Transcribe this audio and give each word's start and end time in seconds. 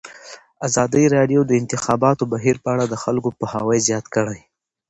ازادي 0.67 1.05
راډیو 1.15 1.41
د 1.45 1.47
د 1.49 1.51
انتخاباتو 1.61 2.23
بهیر 2.33 2.57
په 2.63 2.69
اړه 2.73 2.85
د 2.87 2.95
خلکو 3.03 3.29
پوهاوی 3.39 3.79
زیات 3.87 4.05
کړی. 4.15 4.39